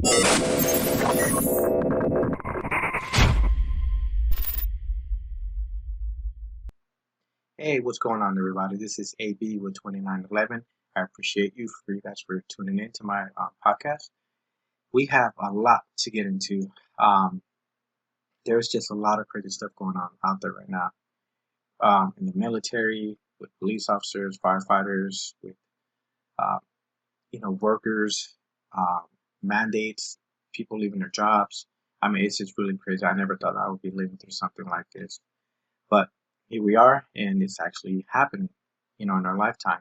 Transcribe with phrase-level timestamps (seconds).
[0.00, 0.10] Hey,
[7.80, 8.76] what's going on, everybody?
[8.76, 10.64] This is AB with 2911.
[10.94, 14.10] I appreciate you for you guys for tuning in to my uh, podcast.
[14.92, 16.70] We have a lot to get into.
[17.00, 17.42] Um,
[18.46, 20.90] there's just a lot of crazy stuff going on out there right now.
[21.80, 25.56] Um, in the military, with police officers, firefighters, with
[26.38, 26.58] uh,
[27.32, 28.36] you know workers,
[28.76, 29.02] um,
[29.42, 30.18] mandates,
[30.52, 31.66] people leaving their jobs.
[32.02, 33.04] I mean, it's just really crazy.
[33.04, 35.20] I never thought I would be living through something like this,
[35.90, 36.08] but
[36.48, 38.48] here we are, and it's actually happening,
[38.98, 39.80] you know, in our lifetime.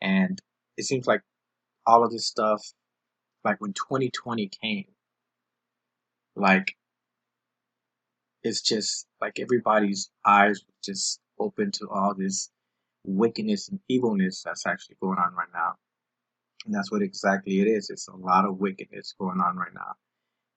[0.00, 0.40] And
[0.76, 1.22] it seems like
[1.86, 2.62] all of this stuff,
[3.44, 4.86] like when 2020 came,
[6.36, 6.76] like
[8.42, 12.50] it's just like everybody's eyes just open to all this
[13.04, 15.74] wickedness and evilness that's actually going on right now.
[16.66, 17.90] And that's what exactly it is.
[17.90, 19.94] It's a lot of wickedness going on right now.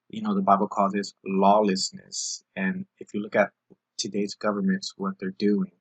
[0.10, 2.44] You know, the Bible calls this lawlessness.
[2.56, 3.52] And if you look at
[3.98, 5.72] today's governments what they're doing.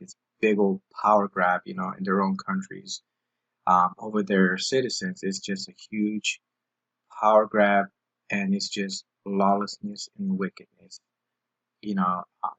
[0.00, 3.02] It's big old power grab, you know, in their own countries
[3.66, 5.20] um, over their citizens.
[5.22, 6.40] It's just a huge
[7.20, 7.86] power grab,
[8.30, 11.00] and it's just lawlessness and wickedness.
[11.82, 12.50] You know, um,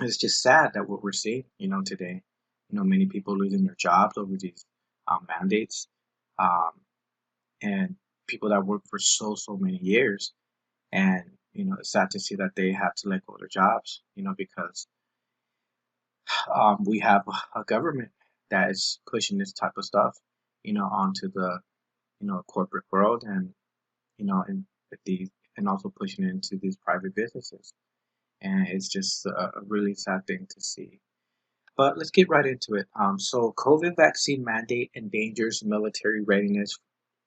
[0.00, 2.22] it's just sad that what we're seeing, you know, today.
[2.70, 4.64] You know, many people losing their jobs over these
[5.08, 5.88] um, mandates,
[6.38, 6.70] um,
[7.62, 7.96] and
[8.28, 10.32] people that work for so so many years,
[10.92, 13.48] and you know, it's sad to see that they have to let go of their
[13.48, 14.86] jobs, you know, because
[16.54, 17.22] um, we have
[17.54, 18.10] a government
[18.50, 20.16] that is pushing this type of stuff,
[20.62, 21.60] you know, onto the,
[22.20, 23.50] you know, corporate world and,
[24.18, 24.64] you know, and
[25.04, 27.72] these, and also pushing into these private businesses.
[28.42, 31.00] And it's just a really sad thing to see.
[31.76, 32.86] But let's get right into it.
[32.98, 36.78] Um, so, COVID vaccine mandate endangers military readiness,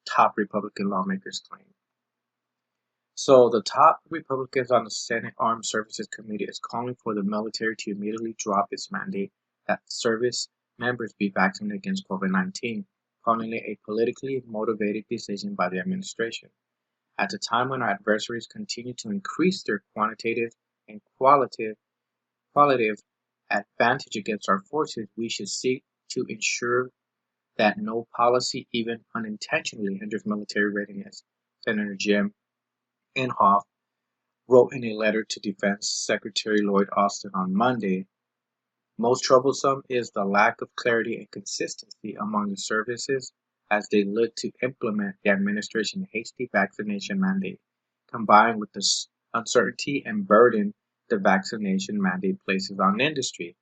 [0.06, 1.66] top Republican lawmakers claim.
[3.22, 7.76] So the top Republicans on the Senate Armed Services Committee is calling for the military
[7.80, 9.34] to immediately drop its mandate
[9.68, 10.48] that service
[10.78, 12.86] members be vaccinated against COVID-19,
[13.26, 16.50] calling it a politically motivated decision by the administration.
[17.18, 20.54] At a time when our adversaries continue to increase their quantitative
[20.88, 21.76] and qualitative,
[22.54, 23.02] qualitative
[23.52, 26.90] advantage against our forces, we should seek to ensure
[27.58, 31.24] that no policy, even unintentionally, hinders military readiness,
[31.62, 32.34] Senator Jim
[33.18, 33.64] Inhofe
[34.48, 38.08] wrote in a letter to Defense Secretary Lloyd Austin on Monday,
[38.98, 43.32] most troublesome is the lack of clarity and consistency among the services
[43.72, 47.60] as they look to implement the administration's hasty vaccination mandate,
[48.12, 48.86] combined with the
[49.34, 50.74] uncertainty and burden
[51.10, 53.56] the vaccination mandate places on industry.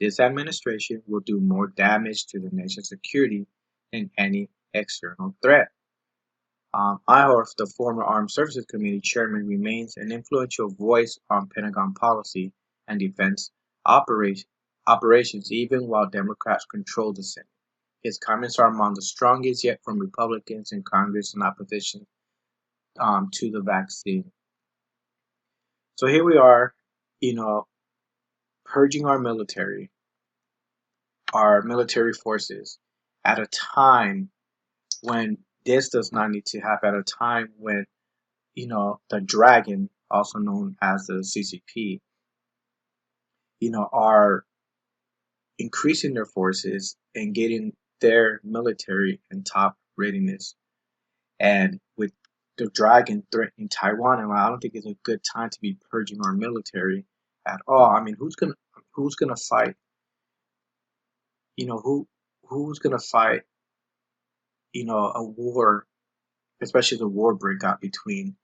[0.00, 3.46] This administration will do more damage to the nation's security
[3.92, 5.68] than any external threat.
[6.74, 12.52] Um, Inhofe, the former Armed Services Committee chairman, remains an influential voice on Pentagon policy
[12.88, 13.50] and defense
[13.84, 14.48] operation,
[14.86, 17.46] operations, even while Democrats control the Senate.
[18.02, 22.06] His comments are among the strongest yet from Republicans in Congress in opposition
[22.98, 24.32] um, to the vaccine.
[25.96, 26.74] So here we are,
[27.22, 27.66] you know,
[28.66, 29.90] purging our military,
[31.32, 32.78] our military forces,
[33.24, 34.28] at a time
[35.02, 37.86] when this does not need to happen at a time when,
[38.54, 42.00] you know, the dragon, also known as the CCP,
[43.60, 44.44] you know, are
[45.60, 50.56] increasing their forces and getting their military in top readiness.
[51.38, 52.12] And with
[52.58, 56.18] the dragon threatening Taiwan, and I don't think it's a good time to be purging
[56.24, 57.06] our military
[57.46, 57.90] at all.
[57.90, 58.54] I mean, who's gonna
[58.94, 59.76] who's gonna fight?
[61.56, 62.08] You know, who
[62.48, 63.40] who's gonna fight
[64.74, 65.86] you know, a war,
[66.62, 68.36] especially the war break out between,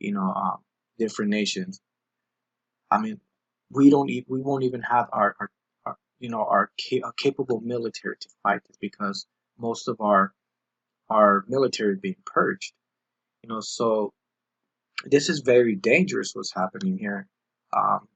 [0.00, 0.58] you know, um,
[0.98, 1.80] different nations.
[2.90, 3.20] I mean,
[3.70, 5.50] we don't, e- we won't even have our, our,
[5.86, 9.26] our you know, our ca- capable military to fight this because
[9.58, 10.34] most of our,
[11.10, 12.72] our military being purged.
[13.42, 14.12] You know, so
[15.04, 16.32] this is very dangerous.
[16.34, 17.28] What's happening here?
[17.76, 18.08] Um,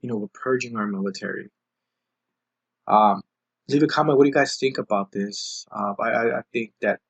[0.00, 1.50] you know, we're purging our military.
[2.86, 3.22] Um,
[3.68, 4.16] leave a comment.
[4.16, 5.66] What do you guys think about this?
[5.70, 7.00] Uh, I, I think that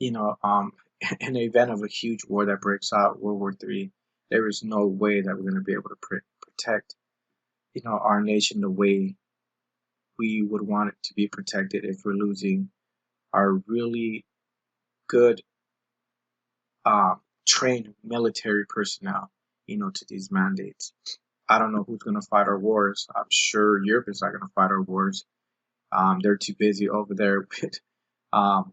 [0.00, 0.72] you know, um,
[1.20, 3.92] in the event of a huge war that breaks out, World War Three,
[4.30, 6.96] there is no way that we're going to be able to pr- protect,
[7.74, 9.14] you know, our nation the way
[10.18, 12.70] we would want it to be protected if we're losing
[13.32, 14.24] our really
[15.08, 15.40] good,
[16.84, 19.30] um, trained military personnel,
[19.66, 20.92] you know, to these mandates.
[21.50, 23.08] I don't know who's going to fight our wars.
[23.14, 25.26] I'm sure Europe is not going to fight our wars.
[25.92, 27.80] Um, they're too busy over there with
[28.32, 28.72] um,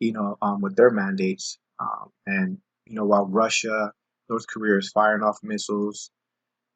[0.00, 1.58] you know, um, with their mandates.
[1.80, 3.92] Um, and, you know, while Russia,
[4.28, 6.10] North Korea is firing off missiles,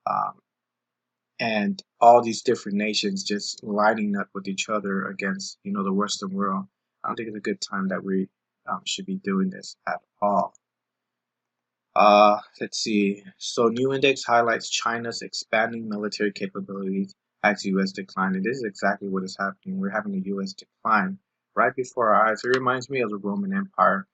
[0.07, 0.35] um,
[1.39, 5.93] and all these different nations just lining up with each other against, you know, the
[5.93, 6.67] Western world.
[7.03, 8.29] I don't think it's a good time that we
[8.69, 10.55] um, should be doing this at all.
[12.01, 13.23] Uh, let's see.
[13.37, 17.15] So, new index highlights China's expanding military capabilities
[17.45, 17.93] as U.S.
[17.93, 18.35] decline.
[18.37, 19.79] And this is exactly what is happening.
[19.79, 20.55] We're having a U.S.
[20.55, 21.19] decline
[21.55, 22.41] right before our eyes.
[22.43, 24.09] It reminds me of the Roman Empire,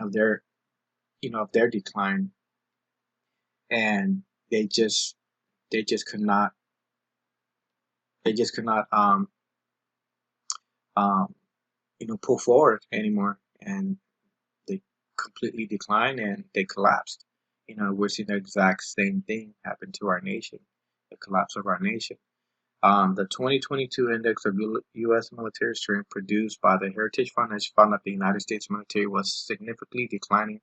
[0.00, 0.42] of their,
[1.20, 2.30] you know, of their decline,
[3.70, 5.14] and they just,
[5.70, 6.52] they just could not,
[8.24, 9.28] they just could not, um,
[10.96, 11.34] um,
[12.00, 13.98] you know, pull forward anymore, and
[15.22, 17.24] completely declined and they collapsed.
[17.68, 20.58] You know, we're seeing the exact same thing happen to our nation,
[21.10, 22.16] the collapse of our nation.
[22.82, 24.56] Um, the 2022 Index of
[24.94, 25.30] U.S.
[25.30, 30.08] Military Strength produced by the Heritage Foundation found that the United States military was significantly
[30.10, 30.60] declining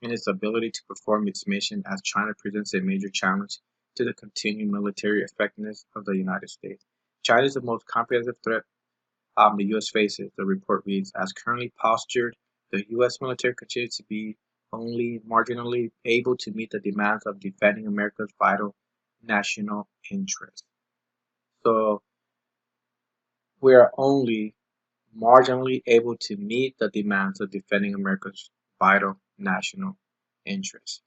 [0.00, 3.58] in its ability to perform its mission as China presents a major challenge
[3.96, 6.84] to the continued military effectiveness of the United States.
[7.24, 8.62] China is the most comprehensive threat
[9.36, 9.90] um, the U.S.
[9.90, 11.12] faces, the report reads.
[11.20, 12.36] As currently postured,
[12.72, 13.20] the U.S.
[13.20, 14.36] military continues to be
[14.72, 18.74] only marginally able to meet the demands of defending America's vital
[19.22, 20.64] national interests.
[21.64, 22.02] So
[23.60, 24.54] we are only
[25.16, 29.96] marginally able to meet the demands of defending America's vital national
[30.44, 31.00] interests.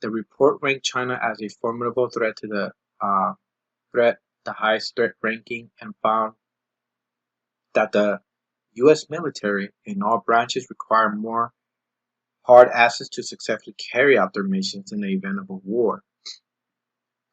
[0.00, 3.34] The report ranked China as a formidable threat to the uh,
[3.92, 6.34] threat, the highest threat ranking, and found
[7.74, 8.20] that the
[8.74, 9.10] U.S.
[9.10, 11.52] military in all branches require more
[12.42, 16.02] hard assets to successfully carry out their missions in the event of a war.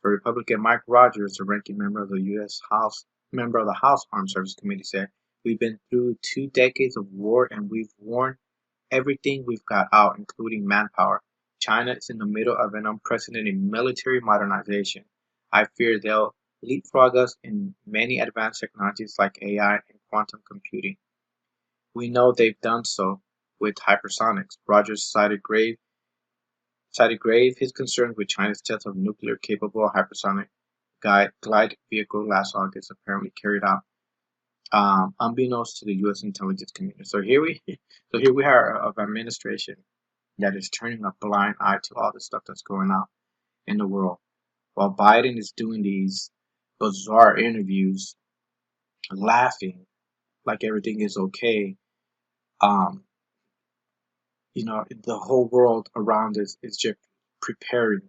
[0.02, 2.62] For Republican Mike Rogers, a ranking member of the U.S.
[2.70, 5.10] House member of the House Armed Services Committee, said,
[5.46, 8.38] "We've been through two decades of war, and we've worn
[8.92, 11.22] everything we've got out, including manpower.
[11.60, 15.06] China is in the middle of an unprecedented military modernization.
[15.52, 20.98] I fear they'll leapfrog us in many advanced technologies like AI and quantum computing.
[22.00, 23.22] We know they've done so
[23.60, 25.76] with hypersonics." Rogers cited grave
[26.92, 30.48] cited grave his concerns with China's test of nuclear-capable hypersonic
[31.02, 33.82] glide vehicle last August, apparently carried out
[34.72, 36.24] um, unbeknownst to the U.S.
[36.24, 37.04] intelligence community.
[37.04, 39.76] So here we, so here we are of an administration
[40.38, 43.08] that is turning a blind eye to all the stuff that's going on
[43.68, 44.20] in the world,
[44.76, 46.32] while Biden is doing these
[46.80, 48.16] bizarre interviews,
[49.12, 49.86] laughing
[50.46, 51.76] like everything is okay.
[52.62, 53.04] Um,
[54.56, 57.00] you know, the whole world around us is just
[57.42, 58.02] preparing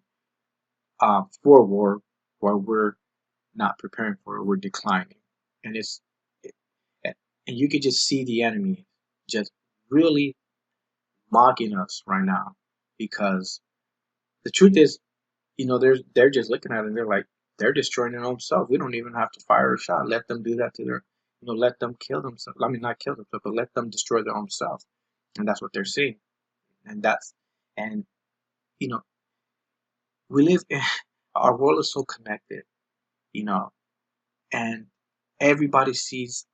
[1.00, 2.00] uh, for war
[2.41, 2.94] while we're
[3.55, 5.17] not preparing for it, we're declining.
[5.64, 6.00] And it's,
[6.44, 7.17] it,
[7.47, 8.87] and you can just see the enemy
[9.31, 9.52] just
[9.91, 10.37] really
[11.32, 12.55] mocking us right now
[12.99, 13.61] because
[14.44, 14.99] the truth is,
[15.58, 17.26] you know, they're, they're just looking at it and they're like,
[17.58, 18.70] they're destroying their own self.
[18.70, 20.08] We don't even have to fire a shot.
[20.08, 21.05] Let them do that to their,
[21.43, 22.59] you know, let them kill themselves.
[22.63, 24.85] I mean, not kill themselves, but let them destroy their own self.
[25.39, 26.17] And that's what they're seeing
[26.87, 27.35] and that's
[27.77, 28.05] and
[28.79, 29.01] you know
[30.29, 30.81] we live in
[31.35, 32.63] our world is so connected
[33.33, 33.71] you know
[34.53, 34.87] and
[35.41, 36.47] everybody sees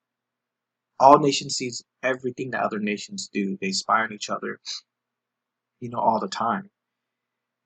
[1.00, 4.60] all nations sees everything that other nations do they spy on each other
[5.80, 6.70] you know all the time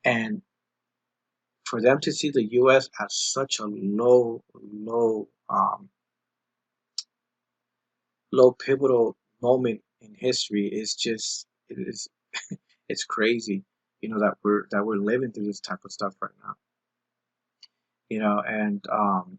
[0.05, 0.43] and
[1.65, 5.89] for them to see the us at such a low low um
[8.33, 12.09] low pivotal moment in history is just it is
[12.89, 13.65] it's crazy,
[14.01, 16.55] you know, that we're that we're living through this type of stuff right now.
[18.11, 19.39] You know, and um,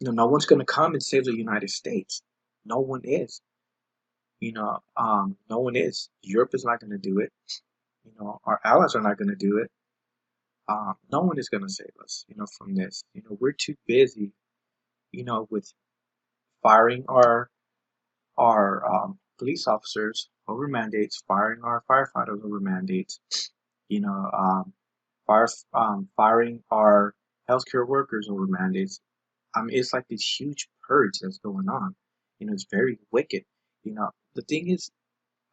[0.00, 2.22] you know, no one's gonna come and save the United States.
[2.64, 3.40] No one is.
[4.40, 6.10] You know, um, no one is.
[6.22, 7.32] Europe is not gonna do it.
[8.04, 9.70] You know, our allies are not gonna do it.
[10.68, 13.04] Um, no one is gonna save us, you know, from this.
[13.14, 14.32] You know, we're too busy,
[15.12, 15.72] you know, with
[16.62, 17.50] firing our
[18.38, 23.20] our um, police officers over mandates, firing our firefighters over mandates,
[23.88, 24.72] you know, um,
[25.26, 27.14] fire, um, firing our
[27.48, 29.00] healthcare workers over mandates.
[29.54, 31.94] I mean, it's like this huge purge that's going on.
[32.38, 33.44] You know, it's very wicked.
[33.84, 34.90] You know, the thing is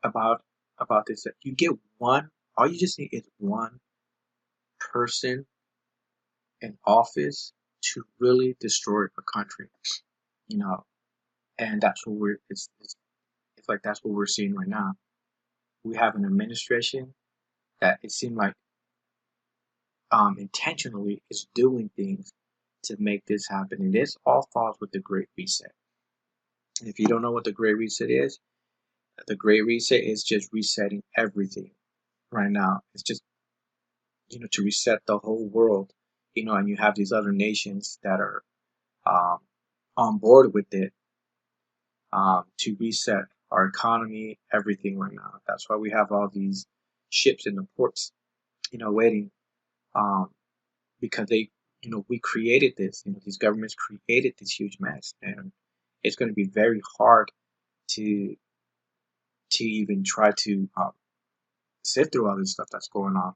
[0.04, 0.42] about
[0.80, 2.30] about this that you get one.
[2.58, 3.80] All you just need is one
[4.80, 5.46] person
[6.62, 9.68] in office to really destroy a country.
[10.48, 10.84] You know,
[11.60, 12.38] and that's what we're.
[12.50, 12.96] It's, it's
[13.58, 14.94] it's like that's what we're seeing right now.
[15.84, 17.14] We have an administration
[17.82, 18.54] that it seemed like
[20.12, 22.32] um, intentionally is doing things
[22.84, 25.72] to make this happen, and this all falls with the Great Reset.
[26.82, 28.40] If you don't know what the Great Reset is,
[29.28, 31.72] the Great Reset is just resetting everything
[32.32, 32.82] right now.
[32.94, 33.22] It's just
[34.30, 35.92] you know to reset the whole world.
[36.36, 38.44] You know, and you have these other nations that are
[39.06, 39.40] um,
[39.98, 40.94] on board with it
[42.14, 45.34] um, to reset our economy, everything right now.
[45.48, 46.66] That's why we have all these
[47.10, 48.12] ships in the ports,
[48.72, 49.32] you know, waiting
[49.96, 50.30] um,
[51.02, 51.50] because they,
[51.82, 53.04] you know, we created this.
[53.06, 55.52] You know, these governments created this huge mess, and
[56.04, 57.32] it's going to be very hard
[57.92, 58.36] to
[59.52, 60.92] to even try to um,
[61.84, 63.34] sift through all this stuff that's going on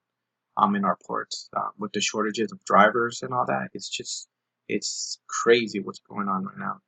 [0.58, 3.70] um in our ports uh, with the shortages of drivers and all that.
[3.74, 4.28] It's just
[4.70, 6.80] it's crazy what's going on right now.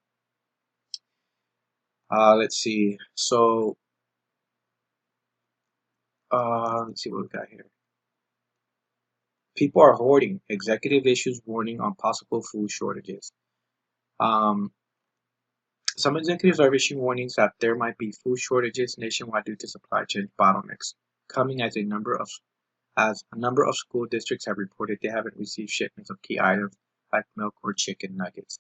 [2.12, 2.97] Uh, let's see.
[3.15, 3.77] So,
[6.31, 7.65] uh, let's see what we got here.
[9.57, 10.41] People are hoarding.
[10.50, 13.31] Executive issues warning on possible food shortages.
[14.19, 14.71] Um,
[15.97, 20.05] some executives are issuing warnings that there might be food shortages nationwide due to supply
[20.05, 20.93] chain bottlenecks,
[21.29, 22.29] coming as a number of
[22.97, 26.75] as a number of school districts have reported they haven't received shipments of key items
[27.13, 28.59] like milk or chicken nuggets.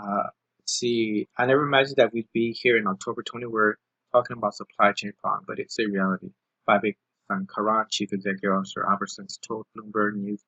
[0.00, 0.28] Uh,
[0.70, 3.46] see, I never imagined that we'd be here in October 20.
[3.46, 3.76] We're
[4.12, 6.30] talking about supply chain problem, but it's a reality.
[6.68, 6.96] Vivek
[7.30, 10.42] Sankaran, Chief Executive Officer Albertsons, told Bloomberg News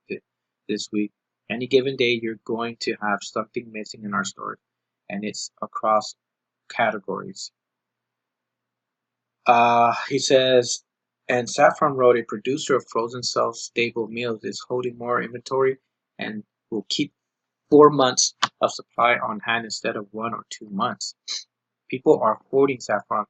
[0.68, 1.12] this week.
[1.50, 4.58] Any given day, you're going to have something missing in our stores,
[5.08, 6.14] and it's across
[6.70, 7.50] categories.
[9.46, 10.84] Uh, he says,
[11.28, 15.78] and Saffron Road, a producer of frozen shelf-stable meals, is holding more inventory
[16.18, 17.12] and will keep
[17.72, 21.14] four months of supply on hand instead of one or two months.
[21.88, 23.24] People are hoarding saffron.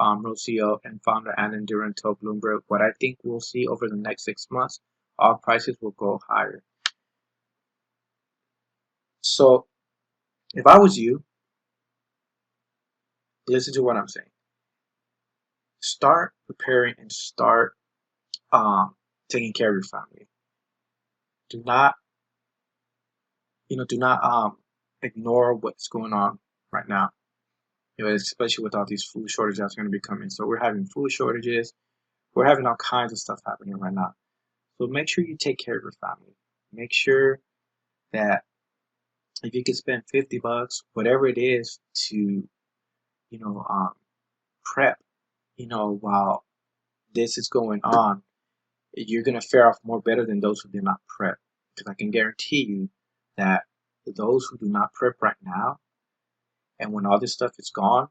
[0.00, 3.94] Um, Rocio and founder Adnan Durrani told Bloomberg, what I think we'll see over the
[3.94, 4.80] next six months,
[5.16, 6.60] all prices will go higher.
[9.20, 9.66] So,
[10.54, 11.22] if I was you,
[13.46, 14.26] listen to what I'm saying.
[15.80, 17.74] Start preparing and start
[18.50, 18.96] um,
[19.30, 20.26] taking care of your family.
[21.50, 21.94] Do not
[23.68, 24.56] you know, do not um
[25.02, 26.38] ignore what's going on
[26.72, 27.10] right now.
[27.96, 30.30] You know, especially with all these food shortages that's going to be coming.
[30.30, 31.72] So we're having food shortages.
[32.34, 34.14] We're having all kinds of stuff happening right now.
[34.78, 36.34] So make sure you take care of your family.
[36.72, 37.40] Make sure
[38.12, 38.42] that
[39.42, 43.92] if you can spend 50 bucks, whatever it is to, you know, um,
[44.64, 44.98] prep,
[45.56, 46.44] you know, while
[47.14, 48.22] this is going on,
[48.94, 51.36] you're going to fare off more better than those who did not prep.
[51.76, 52.90] Because I can guarantee you
[53.38, 53.62] that
[54.06, 55.78] those who do not prep right now,
[56.78, 58.08] and when all this stuff is gone,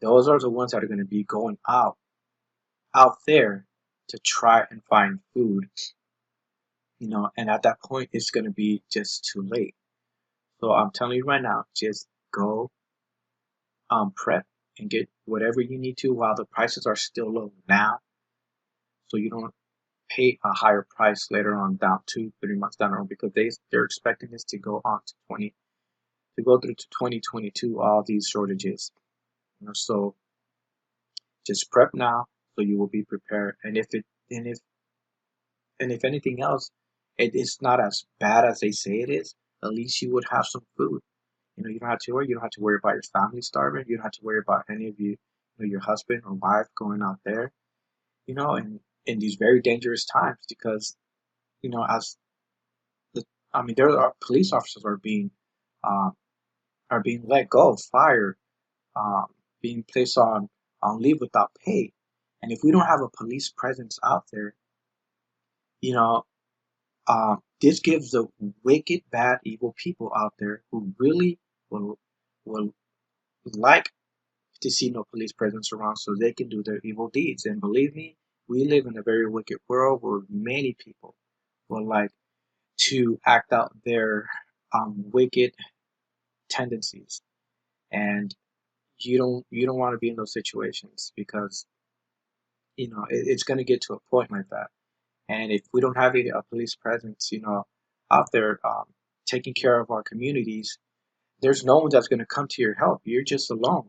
[0.00, 1.96] those are the ones that are going to be going out,
[2.94, 3.66] out there
[4.08, 5.68] to try and find food.
[6.98, 9.74] You know, and at that point, it's going to be just too late.
[10.60, 12.70] So I'm telling you right now, just go
[13.90, 14.46] um, prep
[14.78, 17.98] and get whatever you need to while the prices are still low now.
[19.08, 19.54] So you don't
[20.08, 23.50] pay a higher price later on down two, three months down the road because they
[23.70, 25.54] they're expecting this to go on to twenty
[26.36, 28.90] to go through to 2022 all these shortages.
[29.72, 30.14] So
[31.46, 33.56] just prep now so you will be prepared.
[33.64, 34.58] And if it and if
[35.80, 36.70] and if anything else,
[37.18, 39.34] it is not as bad as they say it is.
[39.62, 41.00] At least you would have some food.
[41.56, 42.26] You know, you don't have to worry.
[42.28, 43.84] You don't have to worry about your family starving.
[43.86, 45.16] You don't have to worry about any of you, you
[45.58, 47.52] know, your husband or wife going out there.
[48.26, 50.96] You know, and in these very dangerous times because,
[51.62, 52.16] you know, as
[53.14, 55.30] the, I mean, there are police officers are being,
[55.84, 56.12] um,
[56.90, 58.36] are being let go, fired,
[58.96, 59.26] um,
[59.62, 60.48] being placed on
[60.82, 61.92] on leave without pay,
[62.42, 64.54] and if we don't have a police presence out there,
[65.80, 66.24] you know,
[67.06, 68.26] um, this gives the
[68.62, 71.38] wicked, bad, evil people out there who really
[71.70, 71.98] will
[72.44, 72.70] will
[73.54, 73.90] like
[74.60, 77.46] to see no police presence around so they can do their evil deeds.
[77.46, 78.16] And believe me,
[78.48, 81.14] we live in a very wicked world where many people
[81.68, 82.10] will like
[82.78, 84.28] to act out their
[84.74, 85.54] um, wicked
[86.50, 87.22] tendencies.
[87.92, 88.34] And
[89.00, 91.66] you don't you don't want to be in those situations because
[92.76, 94.68] you know it, it's going to get to a point like that.
[95.28, 97.64] And if we don't have a, a police presence you know
[98.10, 98.84] out there um,
[99.26, 100.78] taking care of our communities
[101.40, 103.02] there's no one that's going to come to your help.
[103.04, 103.88] You're just alone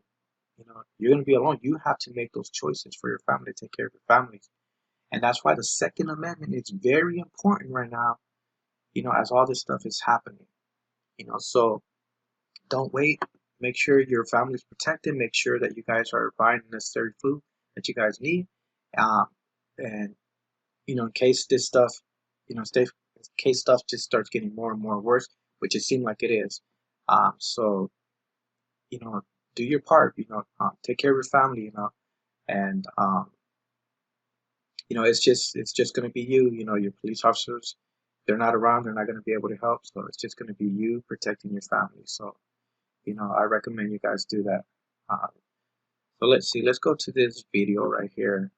[0.58, 1.58] you know, you're going to be alone.
[1.62, 4.48] You have to make those choices for your family, to take care of your families.
[5.12, 8.16] And that's why the Second Amendment is very important right now,
[8.94, 10.46] you know, as all this stuff is happening.
[11.18, 11.82] You know, so
[12.68, 13.22] don't wait.
[13.60, 15.14] Make sure your family's protected.
[15.14, 17.40] Make sure that you guys are buying the necessary food
[17.74, 18.46] that you guys need.
[18.98, 19.26] Um,
[19.78, 20.14] and,
[20.86, 21.92] you know, in case this stuff,
[22.48, 22.86] you know, stay,
[23.38, 25.28] case stuff just starts getting more and more worse,
[25.60, 26.60] which it seems like it is.
[27.08, 27.90] Um, so
[28.90, 29.20] you know,
[29.56, 30.14] do your part.
[30.16, 31.62] You know, um, take care of your family.
[31.62, 31.90] You know,
[32.48, 33.30] and um,
[34.88, 36.50] you know, it's just it's just going to be you.
[36.52, 37.74] You know, your police officers,
[38.26, 38.84] they're not around.
[38.84, 39.80] They're not going to be able to help.
[39.84, 42.02] So it's just going to be you protecting your family.
[42.04, 42.36] So,
[43.04, 44.62] you know, I recommend you guys do that.
[45.08, 45.28] Uh,
[46.20, 46.62] so let's see.
[46.62, 48.50] Let's go to this video right here.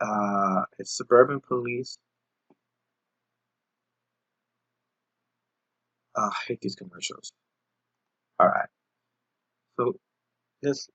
[0.00, 1.98] Uh, it's suburban police.
[6.16, 7.32] Uh, I hate these commercials.
[8.38, 8.68] All right.
[9.78, 9.94] So
[10.62, 10.88] let's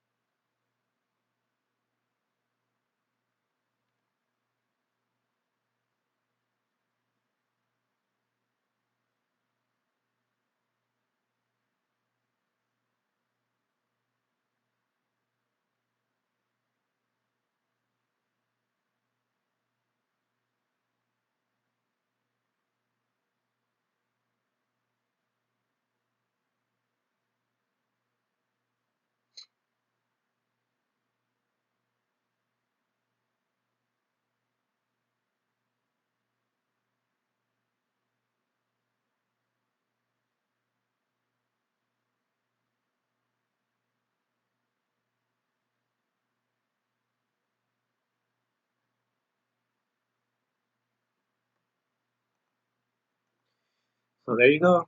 [54.26, 54.88] so there you go.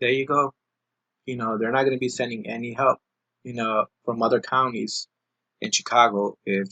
[0.00, 0.52] There you go.
[1.26, 2.98] You know, they're not going to be sending any help,
[3.44, 5.08] you know, from other counties
[5.60, 6.68] in Chicago if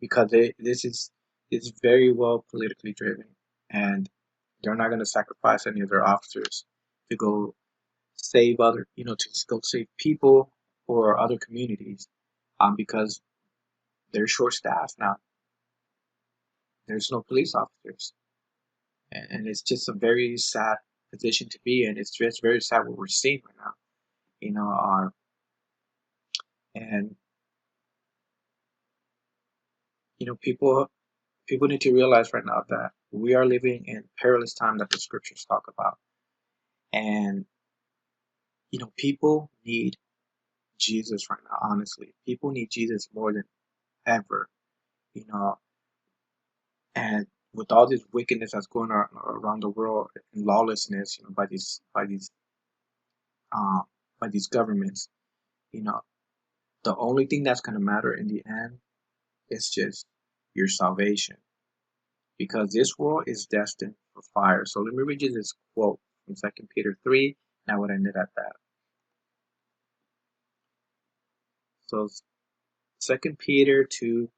[0.00, 1.10] because this is
[1.50, 3.26] is very well politically driven,
[3.70, 4.08] and
[4.62, 6.64] they're not going to sacrifice any of their officers
[7.10, 7.54] to go
[8.16, 10.50] save other, you know, to go save people
[10.86, 12.08] or other communities,
[12.60, 13.20] um, because
[14.12, 15.16] they're short staffed now.
[16.88, 18.12] There's no police officers,
[19.12, 20.76] and, and it's just a very sad
[21.12, 21.98] position to be in.
[21.98, 23.72] It's just very sad what we're seeing right now.
[24.40, 25.12] You know, our
[26.74, 27.14] and
[30.18, 30.88] you know people
[31.48, 34.98] people need to realize right now that we are living in perilous time that the
[34.98, 35.98] scriptures talk about
[36.92, 37.44] and
[38.70, 39.96] you know people need
[40.78, 43.44] jesus right now honestly people need jesus more than
[44.06, 44.48] ever
[45.14, 45.58] you know
[46.94, 51.30] and with all this wickedness that's going on around the world and lawlessness you know
[51.30, 52.30] by these by these
[53.52, 53.82] um
[54.20, 55.08] by these governments
[55.72, 56.00] you know
[56.84, 58.78] the only thing that's going to matter in the end
[59.50, 60.06] is just
[60.54, 61.36] your salvation
[62.38, 64.64] because this world is destined for fire.
[64.64, 67.36] So let me read you this quote from 2 Peter 3,
[67.66, 68.52] and I would end it at that.
[71.86, 72.08] So
[73.06, 74.30] 2 Peter 2,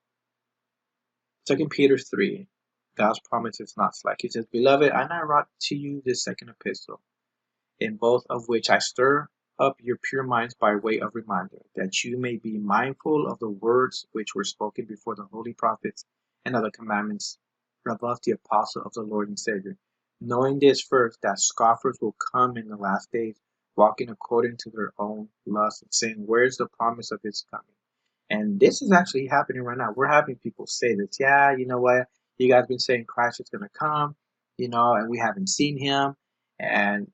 [1.46, 2.48] 2 Peter 3,
[2.96, 4.18] God's promise is not slack.
[4.20, 7.00] He says, Beloved, I now write to you this second epistle,
[7.80, 9.28] in both of which I stir
[9.58, 13.48] up your pure minds by way of reminder, that you may be mindful of the
[13.50, 16.04] words which were spoken before the holy prophets
[16.44, 17.38] and other commandments
[17.86, 19.76] of the apostle of the Lord and Savior,
[20.20, 23.36] knowing this first, that scoffers will come in the last days,
[23.76, 27.66] walking according to their own lust, and saying, Where's the promise of his coming?
[28.30, 29.92] And this is actually happening right now.
[29.94, 32.06] We're having people say this, yeah, you know what?
[32.38, 34.16] You guys been saying Christ is going to come,
[34.58, 36.14] you know, and we haven't seen him.
[36.58, 37.08] And,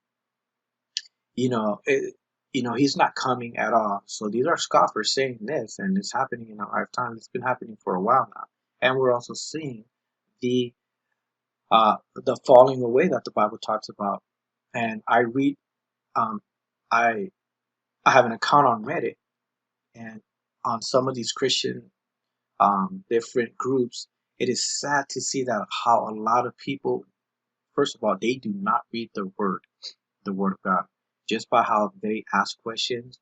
[1.35, 2.15] you know, it,
[2.53, 4.03] you know, he's not coming at all.
[4.07, 7.15] So these are scoffers saying this, and it's happening in our lifetime.
[7.17, 8.45] It's been happening for a while now.
[8.81, 9.85] And we're also seeing
[10.41, 10.73] the
[11.71, 14.23] uh, the falling away that the Bible talks about.
[14.75, 15.57] And I read,
[16.17, 16.41] um,
[16.91, 17.31] I
[18.05, 19.17] I have an account on Reddit,
[19.95, 20.21] and
[20.65, 21.91] on some of these Christian
[22.61, 27.05] um, different groups, it is sad to see that how a lot of people,
[27.75, 29.63] first of all, they do not read the Word,
[30.25, 30.85] the Word of God.
[31.29, 33.19] Just by how they ask questions,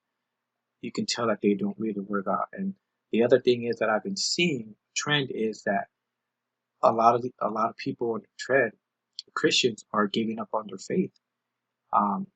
[0.82, 2.44] you can tell that they don't read the Word of God.
[2.52, 2.74] And
[3.12, 5.86] the other thing is that I've been seeing trend is that
[6.82, 8.72] a lot of the, a lot of people in the trend,
[9.34, 11.12] Christians, are giving up on their faith
[11.92, 12.26] um,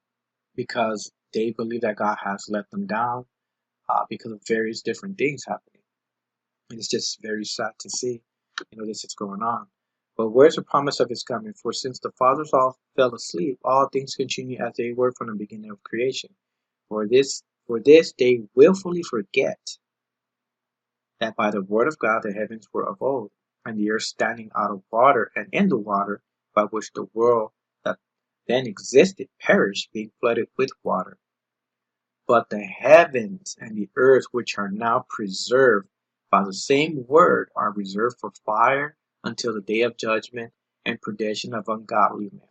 [0.56, 3.26] because they believe that God has let them down
[3.88, 5.82] uh, because of various different things happening.
[6.70, 8.22] And it's just very sad to see,
[8.70, 9.66] you know, this is going on.
[10.16, 11.54] But where's the promise of his coming?
[11.54, 15.34] For since the fathers all fell asleep, all things continue as they were from the
[15.34, 16.30] beginning of creation.
[16.88, 19.58] For this, for this they willfully forget
[21.20, 23.30] that by the word of God the heavens were of old,
[23.64, 26.22] and the earth standing out of water and in the water,
[26.54, 27.52] by which the world
[27.84, 27.98] that
[28.48, 31.18] then existed perished, being flooded with water.
[32.26, 35.88] But the heavens and the earth, which are now preserved
[36.30, 40.52] by the same word, are reserved for fire until the day of judgment
[40.86, 42.48] and perdition of ungodly men.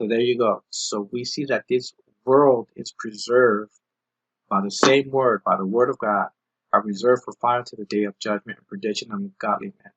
[0.00, 0.64] So there you go.
[0.70, 1.92] So we see that this
[2.24, 3.72] world is preserved
[4.48, 6.28] by the same word, by the word of God,
[6.72, 9.92] are reserved for fire to the day of judgment and perdition of ungodly men.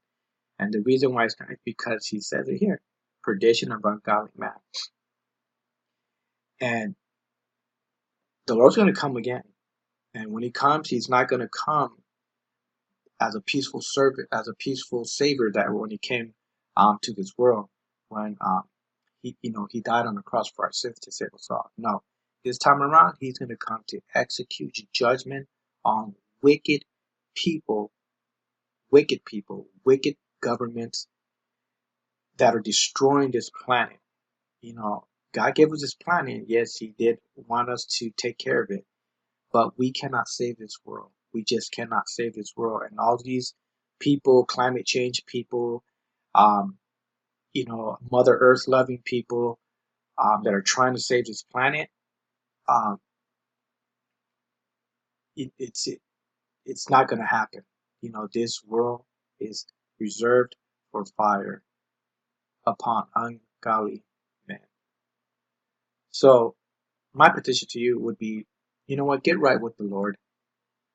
[0.59, 2.81] And the reason why it's is because he says it here
[3.23, 4.51] perdition of ungodly men.
[6.61, 6.95] And
[8.47, 9.43] the Lord's going to come again.
[10.13, 11.97] And when he comes, he's not going to come
[13.21, 16.33] as a peaceful servant, as a peaceful savior that when he came
[16.77, 17.69] um, to this world,
[18.09, 18.63] when um,
[19.23, 21.71] he, you know, he died on the cross for our sins to save us all.
[21.77, 22.03] No,
[22.45, 25.47] this time around, he's going to come to execute judgment
[25.85, 26.83] on wicked
[27.35, 27.91] people,
[28.91, 31.07] wicked people, wicked governments
[32.37, 33.99] that are destroying this planet.
[34.61, 36.45] You know, God gave us this planet.
[36.47, 38.85] Yes, He did want us to take care of it,
[39.53, 41.11] but we cannot save this world.
[41.33, 42.83] We just cannot save this world.
[42.89, 43.53] And all these
[43.99, 45.83] people, climate change people,
[46.35, 46.77] um,
[47.53, 49.59] you know, Mother Earth loving people
[50.17, 51.89] um, that are trying to save this planet,
[52.69, 52.99] um,
[55.35, 55.99] it, it's it,
[56.65, 57.63] it's not going to happen.
[58.01, 59.03] You know, this world
[59.39, 59.65] is
[59.99, 60.55] reserved
[60.91, 61.63] for fire
[62.67, 64.03] upon ungodly
[64.47, 64.59] men.
[66.11, 66.55] So,
[67.13, 68.45] my petition to you would be,
[68.87, 70.17] you know what, get right with the Lord.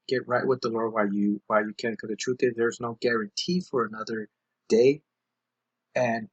[0.08, 2.80] Get right with the Lord while you while you can, because the truth is, there's
[2.80, 4.28] no guarantee for another
[4.68, 5.02] day,
[5.94, 6.28] and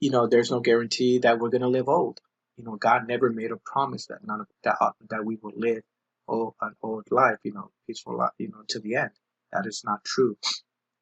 [0.00, 2.20] you know, there's no guarantee that we're gonna live old.
[2.56, 5.52] You know, God never made a promise that none of that uh, that we will
[5.56, 5.82] live
[6.28, 9.10] old, an old life, you know, peaceful life, you know, to the end.
[9.52, 10.36] That is not true.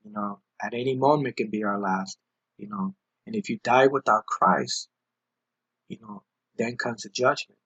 [0.04, 2.18] You know, at any moment can be our last,
[2.58, 2.94] you know.
[3.26, 4.88] And if you die without Christ,
[5.88, 6.24] you know,
[6.58, 7.59] then comes the judgment.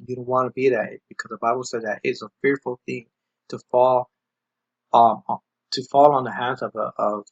[0.00, 2.80] And you don't want to be that because the Bible says that it's a fearful
[2.86, 3.06] thing
[3.50, 4.10] to fall
[4.92, 5.22] um
[5.72, 7.26] to fall on the hands of a, of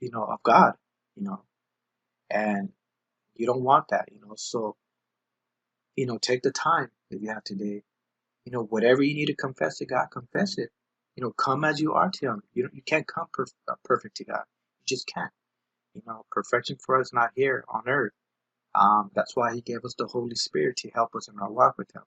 [0.00, 0.74] you know of God,
[1.16, 1.42] you know.
[2.30, 2.70] And
[3.36, 4.34] you don't want that, you know.
[4.36, 4.76] So,
[5.96, 7.82] you know, take the time if you have today.
[8.46, 10.70] You know, whatever you need to confess to God, confess it.
[11.16, 12.42] You know, come as you are to Him.
[12.54, 14.44] You you can't come perf- uh, perfect to God.
[14.80, 15.32] You just can't.
[15.94, 18.12] You know, perfection for us not here on earth.
[18.76, 21.78] Um, that's why He gave us the Holy Spirit to help us in our walk
[21.78, 22.04] with Him.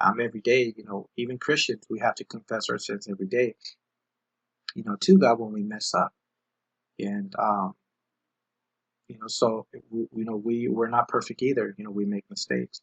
[0.00, 3.56] Um, every day, you know, even Christians, we have to confess our sins every day.
[4.74, 6.12] You know, to God when we mess up,
[6.98, 7.74] and um,
[9.08, 11.74] you know, so we, you know, we we're not perfect either.
[11.78, 12.82] You know, we make mistakes.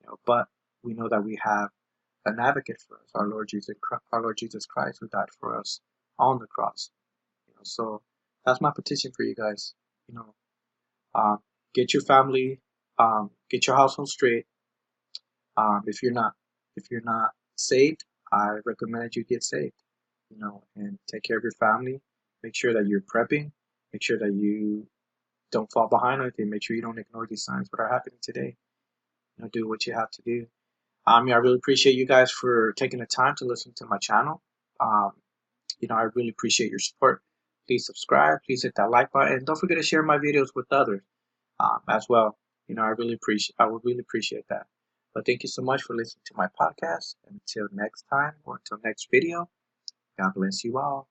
[0.00, 0.46] You know, but
[0.82, 1.70] we know that we have
[2.26, 3.74] an advocate for us, our Lord Jesus,
[4.12, 5.80] our Lord Jesus Christ, who died for us
[6.18, 6.90] on the cross.
[7.48, 8.02] You know, so
[8.46, 9.74] that's my petition for you guys.
[10.08, 10.34] You know,
[11.14, 11.38] um,
[11.74, 12.60] get your family,
[12.98, 14.46] um, get your household straight.
[15.56, 16.32] Um, if you're not,
[16.76, 19.74] if you're not saved, I recommend that you get saved.
[20.30, 22.00] You know, and take care of your family.
[22.42, 23.50] Make sure that you're prepping.
[23.92, 24.86] Make sure that you
[25.50, 26.50] don't fall behind on anything.
[26.50, 28.56] Make sure you don't ignore these signs that are happening today.
[29.36, 30.46] You know, do what you have to do.
[31.06, 33.98] Um, yeah, I really appreciate you guys for taking the time to listen to my
[33.98, 34.40] channel.
[34.78, 35.12] Um,
[35.80, 37.22] you know, I really appreciate your support.
[37.66, 38.38] Please subscribe.
[38.46, 39.44] Please hit that like button.
[39.44, 41.02] Don't forget to share my videos with others
[41.60, 42.36] um, as well.
[42.68, 43.56] You know, I really appreciate.
[43.58, 44.66] I would really appreciate that.
[45.14, 47.16] But thank you so much for listening to my podcast.
[47.28, 49.48] Until next time or until next video,
[50.18, 51.08] God bless you all.